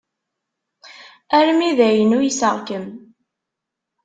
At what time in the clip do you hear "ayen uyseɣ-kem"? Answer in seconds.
1.87-2.85